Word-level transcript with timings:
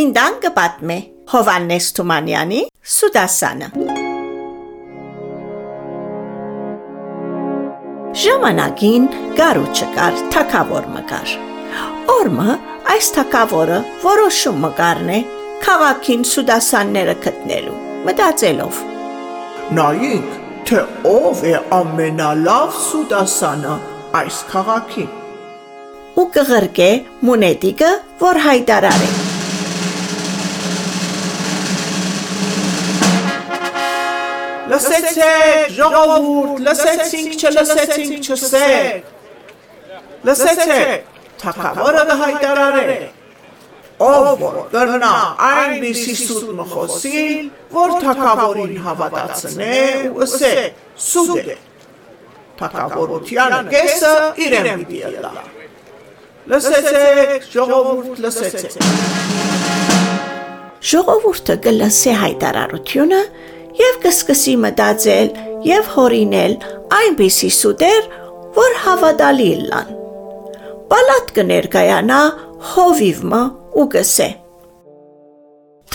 Լինդան 0.00 0.36
կպատմե 0.40 0.94
Հովաննես 1.28 1.86
Թումանյանի 1.96 2.58
Սուդասանը 2.90 3.66
Ժամանակին 8.20 9.08
գարուչը 9.40 9.88
կար, 9.96 10.22
թակավոր 10.32 10.86
մկար։ 10.94 11.34
Օրմը 12.14 12.54
այս 12.94 13.10
թակավորը 13.16 13.80
որոշում 14.06 14.64
մկարն 14.64 15.10
է 15.16 15.18
քաղաքին 15.66 16.24
Սուդասանները 16.30 17.16
գտնելու, 17.26 17.76
մտածելով. 18.08 18.82
Նայինք, 19.80 20.38
թե 20.70 20.84
ով 21.12 21.42
է 21.50 21.56
ամենալավ 21.80 22.78
Սուդասանը 22.86 23.74
այս 24.22 24.40
քաղաքին։ 24.54 25.12
Ու 26.20 26.26
կղրկե 26.38 26.88
մունետիկը, 27.28 27.92
որ 28.24 28.42
հայտարարի։ 28.46 29.29
Լսեցեք, 34.80 35.72
ժողովուրդ, 35.76 36.60
լսեցինք, 36.66 37.34
չլսեցինք, 37.40 38.28
չսեք։ 38.32 39.08
Լսեցեք, 40.28 41.10
թակավորը 41.42 42.04
կհայտարարե։ 42.10 42.94
Ով 44.00 44.28
որ 44.40 44.56
կրնա 44.72 45.12
այնպիսի 45.50 46.14
սուտ 46.22 46.46
մխոսիլ, 46.60 47.42
որ 47.76 47.94
թակավորին 48.06 48.78
հավատացնե 48.86 49.74
ու 50.08 50.24
ըսե, 50.24 50.52
սուտ 51.10 51.50
է։ 51.54 51.58
Թակավորության 52.62 53.56
կեսը 53.74 54.14
իրեն 54.46 54.70
պիտի 54.80 55.04
ելա։ 55.04 55.34
Լսեցեք, 56.54 57.48
ժողովուրդ, 57.52 58.24
լսեցեք։ 58.24 58.80
Ժողովուրդը 60.90 61.54
կլսի 61.68 62.12
հայտարարությունը 62.24 63.20
եւ 63.80 63.98
կսկսի 64.04 64.54
մտածել 64.64 65.30
եւ 65.66 65.90
հորինել 65.94 66.54
այնպիսի 66.96 67.50
սուտեր, 67.56 68.08
որ 68.56 68.76
հավատալի 68.84 69.50
լան։ 69.70 69.92
Պալատ 70.90 71.28
կներկայանա 71.36 72.20
հովիվմը 72.70 73.42
ու 73.80 73.86
կսե. 73.94 74.28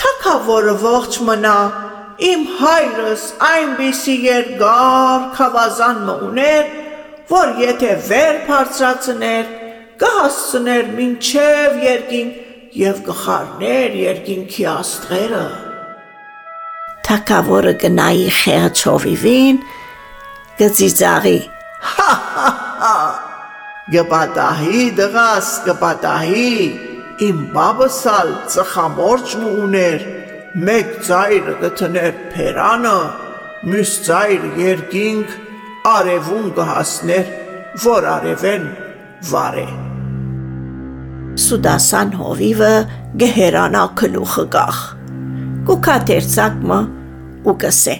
Թակավորը 0.00 0.74
ողջ 0.82 1.18
մնա, 1.26 1.58
իմ 2.30 2.42
հայրս 2.60 3.26
այնպիսի 3.50 4.16
երկար 4.24 5.28
խավազան 5.36 6.02
մը 6.08 6.16
ուներ, 6.30 6.72
որ 7.30 7.54
եթե 7.60 7.92
վեր 8.08 8.40
բարձրացներ, 8.48 9.52
կհասցներ 10.00 10.90
մինչև 10.96 11.78
երկինք 11.84 12.74
եւ 12.80 13.06
կխառներ 13.10 13.96
երկինքի 14.06 14.68
աստղերը։ 14.72 15.46
Թակավորը 17.06 17.72
գնայի 17.82 18.30
խեղճ 18.34 18.80
հովիվին, 18.88 19.58
կծիծաղի. 20.58 21.38
Գպատահի 23.94 24.80
դղաս, 24.98 25.50
գպատահի, 25.68 26.54
իմ 27.28 27.44
բաբսալ 27.54 28.32
ծխամորճ 28.56 29.36
մը 29.42 29.52
ուներ, 29.66 30.08
մեկ 30.66 30.90
ծայրը 31.06 31.54
գտներ 31.62 32.18
փերանը, 32.34 32.96
մյուս 33.70 33.94
ծայր 34.08 34.50
երկինք 34.64 35.38
արևուն 35.92 36.50
կհասներ, 36.58 37.32
որ 37.86 38.10
արևեն 38.16 38.68
վարե։ 39.30 39.66
Սուդասան 41.46 42.12
հովիվը 42.18 42.74
գեհերանա 43.22 43.86
քլուխը 44.00 44.46
գախ։ 44.58 44.84
Կուքա 45.66 45.96
տերցակմը 46.08 46.78
ու 47.46 47.54
կսե։ 47.62 47.94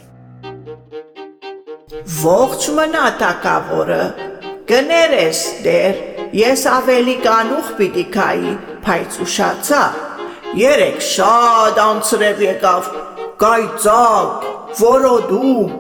Ողջ 2.23 2.65
մնա 2.77 3.03
տակավորը, 3.21 4.03
գներես 4.67 5.43
դեր, 5.67 5.99
ես 6.35 6.63
ավելի 6.73 7.15
կանուխ 7.23 7.69
պիտի 7.79 8.05
կայի, 8.17 8.55
բայց 8.87 9.19
ուշացա, 9.23 9.83
երեք 10.59 10.99
շատ 11.09 11.79
անցրև 11.83 12.43
եկավ, 12.47 12.89
կայծակ, 13.43 14.49
որոդում, 14.81 15.77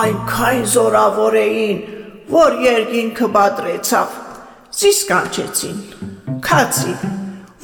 այնքայն 0.00 0.62
զորավոր 0.74 1.38
էին, 1.40 1.80
որ 2.30 2.60
երգինքը 2.66 3.30
բադրեցավ, 3.38 4.14
զիսկանչեցին, 4.80 5.82
կացի, 6.46 6.94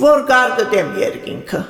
որ 0.02 0.26
գարգդեմ 0.32 0.90
երգինքը, 1.04 1.62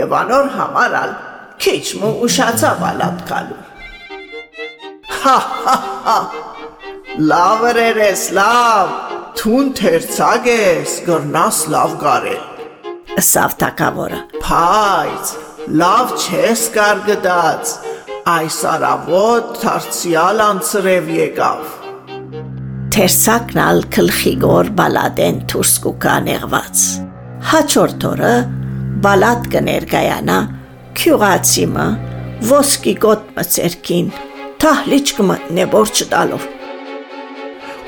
և 0.00 0.16
անոր 0.22 0.50
համարալ 0.56 1.14
քիչ 1.62 1.82
մը 2.00 2.08
ուշացավ 2.26 2.80
ալատ 2.88 3.18
կալու։ 3.28 3.58
Հա, 5.22 5.34
հա, 5.66 5.74
հա, 6.06 6.14
լավ 7.30 7.60
երես, 7.78 8.22
լավ, 8.34 8.94
թուն 9.38 9.68
թերցակ 9.78 10.48
ես, 10.50 10.94
գրնաս 11.06 11.60
լավ 11.74 11.92
գարել։ 12.00 13.20
Սավ 13.26 13.54
թակավորը։ 13.60 14.18
Փայց, 14.42 15.30
լավ 15.82 16.14
չես 16.24 16.64
կարգդած, 16.78 17.74
այս 18.32 18.56
արավոտ 18.72 19.52
թարցիալ 19.62 20.42
անցրև 20.46 21.12
եկավ։ 21.18 21.76
Թերսակն 22.96 23.62
ալ 23.66 23.84
քլխիգոր 23.98 24.72
բալադեն 24.82 25.38
թուրս 25.52 25.76
կուկա 25.86 26.16
նեղված։ 26.26 26.82
Հաջորդ 27.52 28.08
օրը 28.10 28.34
բալատ 29.06 29.48
կներկայանա 29.54 30.40
քյուղացիմը 30.98 31.86
ոսկի 32.48 32.92
գոտ 33.02 33.28
մծերքին 33.36 34.10
թահլիճ 34.62 35.12
կմտնե 35.18 35.66
borç 35.72 36.02
տալով։ 36.12 36.46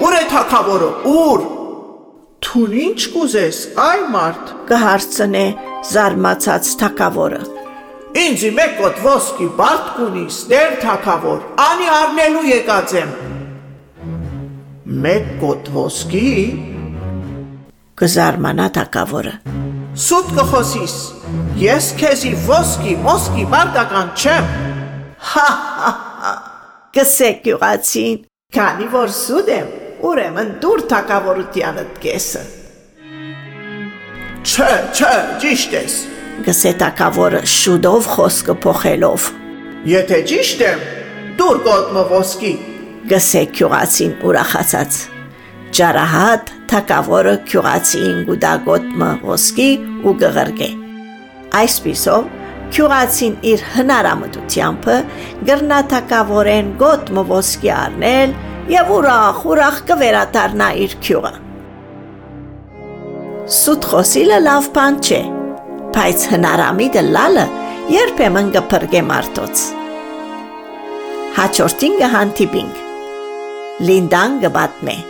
Ուր 0.05 0.17
է 0.19 0.23
թակավորը, 0.33 0.91
ուր։ 1.13 1.45
Թուն 2.45 2.75
ինչ 2.85 3.01
կուզես, 3.15 3.61
այ 3.85 4.05
մարդ։ 4.15 4.53
Կհարցնե 4.71 5.45
զարմացած 5.91 6.71
թակավորը։ 6.83 7.41
Ինձի 8.25 8.51
մեկ 8.59 8.77
ոտ 8.85 9.01
ոսկի 9.07 9.49
բարդ 9.59 9.89
կունիս, 9.97 10.37
դեր 10.53 10.77
թակավոր, 10.85 11.41
անի 11.65 11.91
արնելու 11.97 12.45
եկած 12.51 12.95
եմ։ 13.01 13.17
Մեկ 15.05 15.35
կոտ 15.43 15.75
ոսկի, 15.75 16.31
Կզարմանա 17.95 18.65
թակավորը։ 18.75 19.64
սուտ 19.95 20.31
կխոսիս, 20.35 20.95
ես 21.63 21.89
քեզի 22.01 22.31
ոսկի, 22.49 22.95
մոսկի 23.05 23.45
բարտական 23.53 24.09
չեմ։ 24.19 24.49
Հա, 25.31 25.45
հա, 25.45 25.91
հա, 26.25 26.33
Կսե 26.97 27.29
գյուղացին, 27.45 28.17
քանի 28.57 28.89
որ 28.91 29.13
սուտ 29.15 29.53
եմ, 29.55 29.69
ուրեմն 30.11 30.51
դուր 30.65 30.83
թակավորությանդ 30.91 32.01
կեսը։ 32.03 32.43
Չէ, 34.43 34.73
չէ, 34.99 35.13
ճիշտ 35.45 35.79
ես։ 35.79 35.97
գսե 36.49 36.75
թակավորը 36.83 37.45
շուտով 37.55 38.11
խոսքը 38.17 38.59
փոխելով։ 38.67 39.31
Եթե 39.95 40.21
ճիշտ 40.33 40.69
եմ, 40.73 40.85
դուր 41.39 41.63
գոտնը 41.71 42.07
ոսկի։ 42.11 42.53
Գսե 43.15 43.47
գյուղացին 43.55 44.19
ուրախացած։ 44.27 45.01
Ջարահատ 45.79 46.53
թակավորը 46.75 47.35
գյուղացին 47.51 48.25
գուդագոտմը 48.29 49.11
ոսկի 49.33 49.69
ու 50.05 50.17
գղրգե։ 50.25 50.71
Այսպիսով 51.65 52.33
Քյուղացին 52.75 53.35
իր 53.47 53.61
հնարամտությամբ 53.75 54.87
գրնա 55.47 55.77
թակավորեն 55.93 56.73
գոտմը 56.81 57.25
ոսկի 57.29 57.71
առնել 57.75 58.35
եւ 58.73 58.91
ուրախ 58.97 59.45
ուրախ 59.53 59.79
կվերադառնա 59.91 60.69
իր 60.87 60.97
քյուղը։ 61.07 61.33
Սուտ 63.61 63.89
խոսիլը 63.93 64.41
լավ 64.49 64.69
բան 64.75 65.01
չէ, 65.05 65.23
բայց 65.95 66.27
հնարամիտը 66.35 67.07
լալը 67.15 67.47
երբեմն 67.95 68.53
կփրկե 68.59 69.07
մարդոց։ 69.15 69.65
Հաջորդին 71.39 71.99
կհանդիպինք։ 72.03 72.85
Լինդան 73.87 74.39
կբատմե։ 74.47 75.03